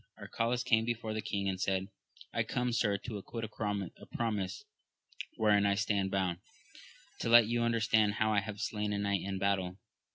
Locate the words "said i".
1.61-2.41